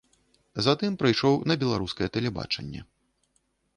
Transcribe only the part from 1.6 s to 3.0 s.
беларускае тэлебачанне.